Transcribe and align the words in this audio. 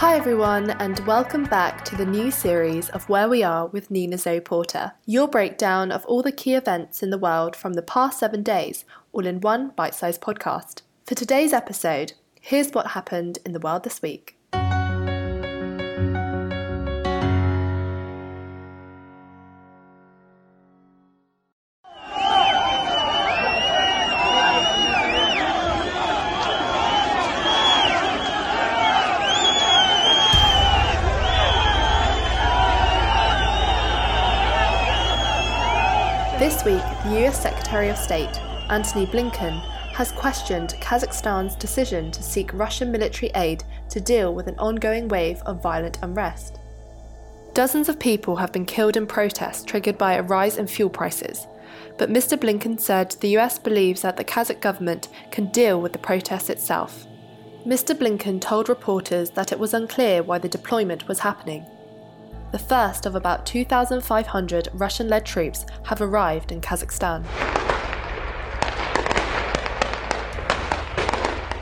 Hi, 0.00 0.14
everyone, 0.14 0.72
and 0.72 1.00
welcome 1.06 1.44
back 1.44 1.82
to 1.86 1.96
the 1.96 2.04
new 2.04 2.30
series 2.30 2.90
of 2.90 3.08
Where 3.08 3.30
We 3.30 3.42
Are 3.42 3.66
with 3.68 3.90
Nina 3.90 4.18
Zoe 4.18 4.40
Porter, 4.40 4.92
your 5.06 5.26
breakdown 5.26 5.90
of 5.90 6.04
all 6.04 6.22
the 6.22 6.30
key 6.30 6.52
events 6.52 7.02
in 7.02 7.08
the 7.08 7.16
world 7.16 7.56
from 7.56 7.72
the 7.72 7.82
past 7.82 8.18
seven 8.18 8.42
days, 8.42 8.84
all 9.12 9.24
in 9.24 9.40
one 9.40 9.70
bite 9.70 9.94
sized 9.94 10.20
podcast. 10.20 10.82
For 11.06 11.14
today's 11.14 11.54
episode, 11.54 12.12
here's 12.42 12.72
what 12.72 12.88
happened 12.88 13.38
in 13.46 13.52
the 13.52 13.58
world 13.58 13.84
this 13.84 14.02
week. 14.02 14.36
This 36.46 36.64
week, 36.64 36.84
the 37.02 37.26
US 37.26 37.42
Secretary 37.42 37.88
of 37.88 37.98
State, 37.98 38.40
Antony 38.70 39.04
Blinken, 39.04 39.60
has 39.94 40.12
questioned 40.12 40.76
Kazakhstan's 40.80 41.56
decision 41.56 42.12
to 42.12 42.22
seek 42.22 42.54
Russian 42.54 42.92
military 42.92 43.32
aid 43.34 43.64
to 43.88 44.00
deal 44.00 44.32
with 44.32 44.46
an 44.46 44.56
ongoing 44.56 45.08
wave 45.08 45.42
of 45.44 45.60
violent 45.60 45.98
unrest. 46.02 46.60
Dozens 47.52 47.88
of 47.88 47.98
people 47.98 48.36
have 48.36 48.52
been 48.52 48.64
killed 48.64 48.96
in 48.96 49.08
protests 49.08 49.64
triggered 49.64 49.98
by 49.98 50.12
a 50.12 50.22
rise 50.22 50.56
in 50.56 50.68
fuel 50.68 50.88
prices, 50.88 51.48
but 51.98 52.10
Mr. 52.10 52.38
Blinken 52.38 52.78
said 52.78 53.16
the 53.18 53.36
US 53.38 53.58
believes 53.58 54.02
that 54.02 54.16
the 54.16 54.22
Kazakh 54.22 54.60
government 54.60 55.08
can 55.32 55.46
deal 55.46 55.80
with 55.80 55.92
the 55.92 55.98
protests 55.98 56.48
itself. 56.48 57.08
Mr. 57.66 57.92
Blinken 57.92 58.40
told 58.40 58.68
reporters 58.68 59.30
that 59.30 59.50
it 59.50 59.58
was 59.58 59.74
unclear 59.74 60.22
why 60.22 60.38
the 60.38 60.48
deployment 60.48 61.08
was 61.08 61.18
happening. 61.18 61.66
The 62.56 62.64
first 62.64 63.04
of 63.04 63.14
about 63.14 63.44
2,500 63.44 64.68
Russian 64.72 65.10
led 65.10 65.26
troops 65.26 65.66
have 65.82 66.00
arrived 66.00 66.50
in 66.50 66.62
Kazakhstan. 66.62 67.22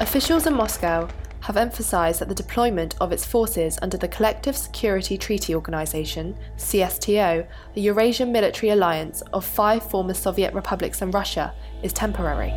Officials 0.00 0.46
in 0.46 0.52
Moscow 0.52 1.08
have 1.40 1.56
emphasized 1.56 2.20
that 2.20 2.28
the 2.28 2.34
deployment 2.34 2.94
of 3.00 3.10
its 3.10 3.24
forces 3.24 3.78
under 3.80 3.96
the 3.96 4.06
Collective 4.06 4.54
Security 4.54 5.16
Treaty 5.16 5.54
Organization, 5.54 6.36
CSTO, 6.58 7.46
a 7.74 7.80
Eurasian 7.80 8.30
military 8.30 8.68
alliance 8.68 9.22
of 9.32 9.46
five 9.46 9.82
former 9.82 10.12
Soviet 10.12 10.52
republics 10.52 11.00
and 11.00 11.14
Russia, 11.14 11.54
is 11.82 11.94
temporary. 11.94 12.50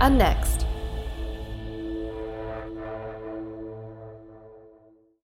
And 0.00 0.16
next, 0.16 0.61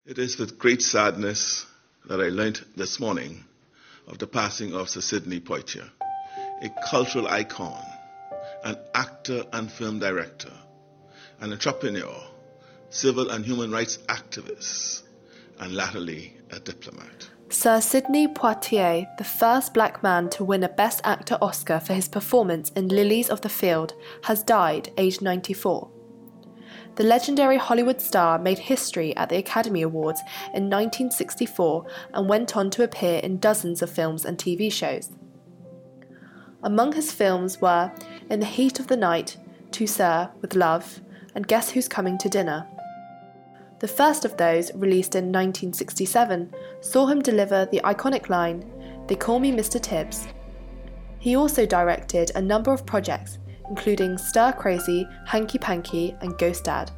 It 0.05 0.19
is 0.19 0.37
with 0.37 0.59
great 0.59 0.81
sadness 0.81 1.65
that 2.07 2.19
I 2.19 2.27
learnt 2.27 2.65
this 2.75 2.99
morning 2.99 3.45
of 4.05 4.17
the 4.17 4.27
passing 4.27 4.73
of 4.75 4.89
Sir 4.89 4.99
Sidney 4.99 5.39
Poitier, 5.39 5.89
a 6.61 6.69
cultural 6.89 7.25
icon, 7.25 7.81
an 8.65 8.75
actor 8.93 9.45
and 9.53 9.71
film 9.71 9.99
director, 9.99 10.51
an 11.39 11.53
entrepreneur, 11.53 12.21
civil 12.89 13.29
and 13.29 13.45
human 13.45 13.71
rights 13.71 13.97
activist, 14.09 15.03
and 15.61 15.73
latterly 15.73 16.35
a 16.51 16.59
diplomat. 16.59 17.29
Sir 17.47 17.79
Sidney 17.79 18.27
Poitier, 18.27 19.07
the 19.17 19.23
first 19.23 19.73
black 19.73 20.03
man 20.03 20.29
to 20.31 20.43
win 20.43 20.63
a 20.63 20.69
Best 20.69 20.99
Actor 21.05 21.37
Oscar 21.41 21.79
for 21.79 21.93
his 21.93 22.09
performance 22.09 22.71
in 22.71 22.89
Lilies 22.89 23.29
of 23.29 23.39
the 23.39 23.47
Field, 23.47 23.93
has 24.23 24.43
died 24.43 24.91
aged 24.97 25.21
94. 25.21 25.89
The 26.95 27.03
legendary 27.03 27.57
Hollywood 27.57 27.99
star 27.99 28.37
made 28.37 28.59
history 28.59 29.15
at 29.17 29.29
the 29.29 29.37
Academy 29.37 29.81
Awards 29.81 30.21
in 30.53 30.69
1964 30.69 31.87
and 32.13 32.29
went 32.29 32.55
on 32.55 32.69
to 32.69 32.83
appear 32.83 33.19
in 33.19 33.39
dozens 33.39 33.81
of 33.81 33.89
films 33.89 34.25
and 34.25 34.37
TV 34.37 34.71
shows. 34.71 35.09
Among 36.61 36.93
his 36.93 37.11
films 37.11 37.59
were 37.59 37.91
In 38.29 38.39
the 38.39 38.45
Heat 38.45 38.79
of 38.79 38.87
the 38.87 38.95
Night, 38.95 39.37
To 39.71 39.87
Sir 39.87 40.29
with 40.41 40.55
Love, 40.55 41.01
and 41.33 41.47
Guess 41.47 41.71
Who's 41.71 41.87
Coming 41.87 42.19
to 42.19 42.29
Dinner. 42.29 42.67
The 43.79 43.87
first 43.87 44.23
of 44.23 44.37
those, 44.37 44.71
released 44.75 45.15
in 45.15 45.25
1967, 45.25 46.53
saw 46.79 47.07
him 47.07 47.23
deliver 47.23 47.65
the 47.65 47.81
iconic 47.83 48.29
line, 48.29 48.63
They 49.07 49.15
Call 49.15 49.39
Me 49.39 49.51
Mr. 49.51 49.81
Tibbs. 49.81 50.27
He 51.17 51.35
also 51.35 51.65
directed 51.65 52.31
a 52.35 52.41
number 52.41 52.71
of 52.71 52.85
projects, 52.85 53.39
including 53.69 54.17
Stir 54.17 54.51
Crazy, 54.53 55.07
Hanky 55.25 55.57
Panky, 55.57 56.15
and 56.21 56.37
Ghost 56.37 56.65
Dad. 56.65 56.91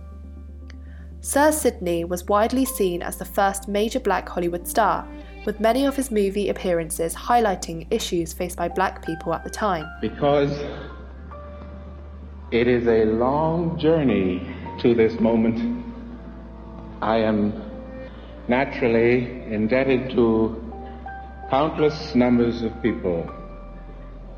Sir 1.22 1.52
Sidney 1.52 2.04
was 2.04 2.28
widely 2.28 2.66
seen 2.66 3.02
as 3.02 3.18
the 3.18 3.26
first 3.26 3.68
major 3.68 4.00
black 4.00 4.30
Hollywood 4.30 4.68
star, 4.68 5.08
with 5.46 5.60
many 5.60 5.86
of 5.86 5.96
his 5.96 6.12
movie 6.12 6.50
appearances 6.50 7.16
highlighting 7.16 7.88
issues 7.90 8.34
faced 8.34 8.58
by 8.58 8.68
black 8.68 9.04
people 9.06 9.34
at 9.34 9.44
the 9.44 9.50
time. 9.50 9.88
Because 10.02 10.52
it 12.52 12.68
is 12.68 12.88
a 12.88 13.06
long 13.06 13.78
journey 13.80 14.56
to 14.82 14.94
this 14.94 15.20
moment. 15.20 15.84
I 17.02 17.18
am 17.18 17.54
naturally 18.48 19.44
indebted 19.52 20.12
to 20.12 20.62
countless 21.50 22.14
numbers 22.14 22.62
of 22.62 22.82
people, 22.82 23.30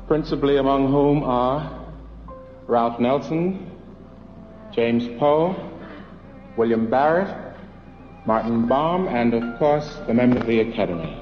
principally 0.06 0.56
among 0.56 0.88
whom 0.88 1.22
are 1.22 1.77
Ralph 2.68 3.00
Nelson, 3.00 3.66
James 4.72 5.08
Poe, 5.18 5.56
William 6.58 6.90
Barrett, 6.90 7.34
Martin 8.26 8.66
Baum, 8.66 9.08
and 9.08 9.32
of 9.32 9.58
course 9.58 9.96
the 10.06 10.12
members 10.12 10.42
of 10.42 10.46
the 10.46 10.60
Academy. 10.60 11.18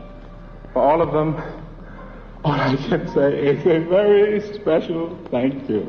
For 0.72 0.82
all 0.82 1.00
of 1.00 1.12
them, 1.12 1.37
all 2.44 2.50
I 2.50 2.75
can 2.75 3.06
say 3.14 3.46
is 3.46 3.60
a 3.64 3.78
very 3.88 4.40
special 4.54 5.16
thank 5.31 5.69
you. 5.70 5.88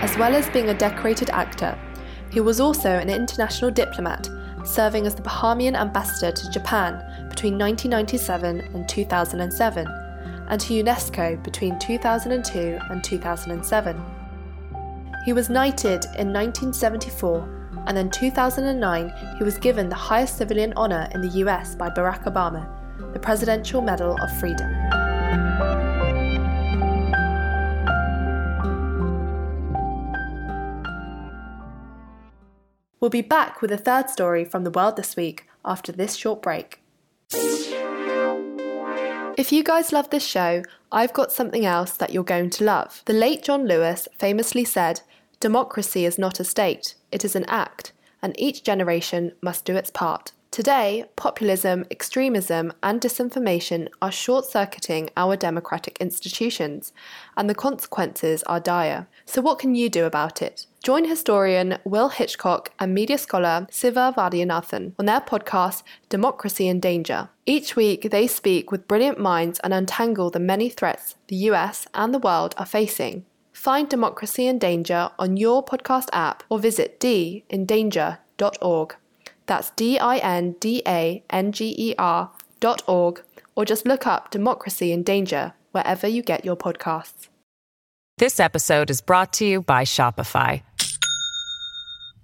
As 0.00 0.16
well 0.16 0.36
as 0.36 0.48
being 0.50 0.68
a 0.68 0.74
decorated 0.74 1.30
actor, 1.30 1.76
he 2.30 2.38
was 2.38 2.60
also 2.60 2.90
an 2.90 3.10
international 3.10 3.72
diplomat, 3.72 4.30
serving 4.64 5.04
as 5.04 5.16
the 5.16 5.22
Bahamian 5.22 5.74
ambassador 5.74 6.30
to 6.30 6.50
Japan 6.52 6.94
between 7.28 7.58
1997 7.58 8.60
and 8.72 8.88
2007, 8.88 10.03
and 10.48 10.60
to 10.60 10.74
UNESCO 10.74 11.42
between 11.42 11.78
2002 11.78 12.78
and 12.90 13.02
2007. 13.02 14.02
He 15.24 15.32
was 15.32 15.48
knighted 15.48 16.04
in 16.18 16.32
1974 16.32 17.72
and 17.86 17.98
in 17.98 18.10
2009 18.10 19.12
he 19.38 19.44
was 19.44 19.58
given 19.58 19.88
the 19.88 19.94
highest 19.94 20.36
civilian 20.36 20.72
honour 20.74 21.08
in 21.14 21.20
the 21.20 21.40
US 21.44 21.74
by 21.74 21.88
Barack 21.88 22.24
Obama, 22.24 22.68
the 23.12 23.18
Presidential 23.18 23.80
Medal 23.80 24.18
of 24.20 24.38
Freedom. 24.38 24.70
We'll 33.00 33.10
be 33.10 33.20
back 33.20 33.60
with 33.60 33.70
a 33.70 33.76
third 33.76 34.08
story 34.08 34.46
from 34.46 34.64
the 34.64 34.70
world 34.70 34.96
this 34.96 35.14
week 35.14 35.46
after 35.62 35.92
this 35.92 36.14
short 36.16 36.40
break. 36.40 36.83
If 39.36 39.50
you 39.50 39.64
guys 39.64 39.92
love 39.92 40.10
this 40.10 40.24
show, 40.24 40.62
I've 40.92 41.12
got 41.12 41.32
something 41.32 41.66
else 41.66 41.96
that 41.96 42.12
you're 42.12 42.22
going 42.22 42.50
to 42.50 42.64
love. 42.64 43.02
The 43.06 43.12
late 43.12 43.42
John 43.42 43.66
Lewis 43.66 44.06
famously 44.16 44.64
said, 44.64 45.00
Democracy 45.40 46.04
is 46.04 46.18
not 46.18 46.38
a 46.38 46.44
state, 46.44 46.94
it 47.10 47.24
is 47.24 47.34
an 47.34 47.44
act, 47.48 47.92
and 48.22 48.38
each 48.38 48.62
generation 48.62 49.32
must 49.42 49.64
do 49.64 49.74
its 49.74 49.90
part. 49.90 50.30
Today, 50.52 51.06
populism, 51.16 51.84
extremism, 51.90 52.72
and 52.80 53.00
disinformation 53.00 53.88
are 54.00 54.12
short 54.12 54.44
circuiting 54.44 55.10
our 55.16 55.34
democratic 55.34 55.98
institutions, 56.00 56.92
and 57.36 57.50
the 57.50 57.56
consequences 57.56 58.44
are 58.44 58.60
dire. 58.60 59.08
So, 59.26 59.42
what 59.42 59.58
can 59.58 59.74
you 59.74 59.90
do 59.90 60.04
about 60.04 60.42
it? 60.42 60.66
Join 60.84 61.06
historian 61.06 61.78
Will 61.84 62.10
Hitchcock 62.10 62.70
and 62.78 62.92
media 62.92 63.16
scholar 63.16 63.66
Siva 63.70 64.12
Vaidhyanathan 64.14 64.92
on 64.98 65.06
their 65.06 65.22
podcast, 65.22 65.82
Democracy 66.10 66.68
in 66.68 66.78
Danger. 66.78 67.30
Each 67.46 67.74
week, 67.74 68.10
they 68.10 68.26
speak 68.26 68.70
with 68.70 68.86
brilliant 68.86 69.18
minds 69.18 69.58
and 69.60 69.72
untangle 69.72 70.28
the 70.28 70.38
many 70.38 70.68
threats 70.68 71.14
the 71.28 71.36
US 71.48 71.86
and 71.94 72.12
the 72.12 72.18
world 72.18 72.54
are 72.58 72.66
facing. 72.66 73.24
Find 73.54 73.88
Democracy 73.88 74.46
in 74.46 74.58
Danger 74.58 75.08
on 75.18 75.38
your 75.38 75.64
podcast 75.64 76.10
app 76.12 76.42
or 76.50 76.58
visit 76.58 77.00
dindanger.org. 77.00 78.96
That's 79.46 79.70
D 79.70 79.98
I 79.98 80.18
N 80.18 80.56
D 80.60 80.82
A 80.86 81.22
N 81.30 81.52
G 81.52 81.74
E 81.78 81.94
R 81.96 82.30
dot 82.60 82.82
org, 82.86 83.22
or 83.54 83.64
just 83.64 83.86
look 83.86 84.06
up 84.06 84.30
Democracy 84.30 84.92
in 84.92 85.02
Danger 85.02 85.54
wherever 85.72 86.06
you 86.06 86.20
get 86.20 86.44
your 86.44 86.56
podcasts. 86.56 87.28
This 88.18 88.38
episode 88.38 88.90
is 88.90 89.00
brought 89.00 89.32
to 89.34 89.44
you 89.44 89.62
by 89.62 89.82
Shopify. 89.82 90.62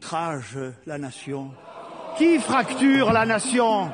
outrage 0.00 0.56
la 0.86 0.98
nation 0.98 1.50
Qui 2.16 2.38
fracture 2.38 3.12
la 3.12 3.26
nation 3.26 3.90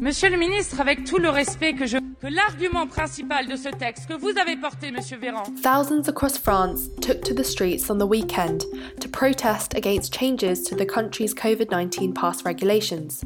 Monsieur 0.00 0.30
le 0.30 0.36
ministre, 0.36 0.80
avec 0.80 1.04
tout 1.04 1.18
le 1.18 1.28
respect 1.28 1.74
que 1.74 1.86
je... 1.86 1.98
que 2.20 2.28
l'argument 2.28 2.86
principal 2.86 3.46
de 3.46 3.56
ce 3.56 3.68
texte 3.68 4.06
que 4.08 4.14
vous 4.14 4.36
avez 4.38 4.56
porté, 4.56 4.90
Monsieur 4.92 5.16
Véran... 5.16 5.42
Thousands 5.62 6.08
across 6.08 6.38
France 6.38 6.88
took 7.00 7.22
to 7.22 7.34
the 7.34 7.44
streets 7.44 7.90
on 7.90 7.98
the 7.98 8.06
weekend 8.06 8.64
to 9.00 9.08
protest 9.08 9.74
against 9.74 10.12
changes 10.12 10.62
to 10.62 10.76
the 10.76 10.86
country's 10.86 11.34
COVID 11.34 11.70
19 11.70 12.14
pass 12.14 12.44
regulations. 12.44 13.24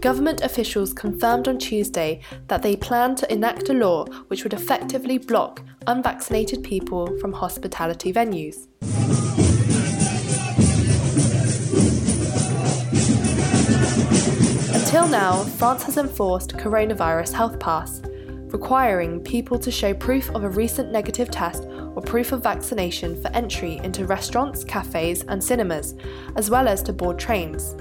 Government 0.00 0.40
officials 0.42 0.92
confirmed 0.92 1.46
on 1.46 1.58
Tuesday 1.58 2.20
that 2.48 2.62
they 2.62 2.76
plan 2.76 3.14
to 3.16 3.32
enact 3.32 3.68
a 3.68 3.74
law 3.74 4.04
which 4.28 4.44
would 4.44 4.54
effectively 4.54 5.18
block 5.18 5.62
unvaccinated 5.86 6.62
people 6.62 7.08
from 7.20 7.32
hospitality 7.32 8.12
venues. 8.12 8.66
Until 15.02 15.18
now, 15.18 15.42
France 15.42 15.82
has 15.82 15.96
enforced 15.96 16.56
coronavirus 16.56 17.32
health 17.32 17.58
pass, 17.58 18.00
requiring 18.52 19.18
people 19.18 19.58
to 19.58 19.68
show 19.68 19.92
proof 19.92 20.30
of 20.30 20.44
a 20.44 20.48
recent 20.48 20.92
negative 20.92 21.28
test 21.28 21.64
or 21.64 22.00
proof 22.00 22.30
of 22.30 22.44
vaccination 22.44 23.20
for 23.20 23.26
entry 23.32 23.80
into 23.82 24.06
restaurants, 24.06 24.62
cafes, 24.62 25.24
and 25.24 25.42
cinemas, 25.42 25.96
as 26.36 26.50
well 26.50 26.68
as 26.68 26.84
to 26.84 26.92
board 26.92 27.18
trains. 27.18 27.74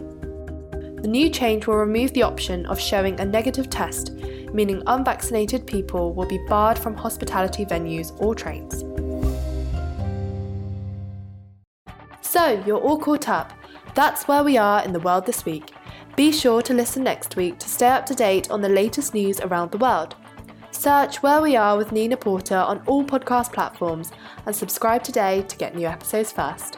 The 1.03 1.07
new 1.07 1.29
change 1.29 1.67
will 1.67 1.75
remove 1.75 2.11
the 2.13 2.23
option 2.23 2.65
of 2.65 2.79
showing 2.79 3.19
a 3.19 3.25
negative 3.25 3.69
test, 3.69 4.13
meaning 4.51 4.81
unvaccinated 4.87 5.67
people 5.67 6.15
will 6.15 6.27
be 6.27 6.43
barred 6.47 6.79
from 6.79 6.95
hospitality 6.95 7.65
venues 7.65 8.19
or 8.19 8.33
trains. 8.33 8.83
So, 12.21 12.63
you're 12.65 12.81
all 12.81 12.97
caught 12.97 13.29
up. 13.29 13.53
That's 13.93 14.27
where 14.27 14.43
we 14.43 14.57
are 14.57 14.83
in 14.83 14.91
the 14.91 14.99
world 14.99 15.27
this 15.27 15.45
week. 15.45 15.71
Be 16.21 16.31
sure 16.31 16.61
to 16.61 16.73
listen 16.75 17.03
next 17.03 17.35
week 17.35 17.57
to 17.57 17.67
stay 17.67 17.87
up 17.87 18.05
to 18.05 18.13
date 18.13 18.51
on 18.51 18.61
the 18.61 18.69
latest 18.69 19.15
news 19.15 19.39
around 19.39 19.71
the 19.71 19.79
world. 19.79 20.13
Search 20.69 21.23
Where 21.23 21.41
We 21.41 21.55
Are 21.55 21.75
with 21.75 21.91
Nina 21.91 22.15
Porter 22.15 22.57
on 22.57 22.83
all 22.85 23.03
podcast 23.03 23.51
platforms 23.51 24.11
and 24.45 24.55
subscribe 24.55 25.01
today 25.01 25.41
to 25.41 25.57
get 25.57 25.73
new 25.75 25.87
episodes 25.87 26.31
first. 26.31 26.77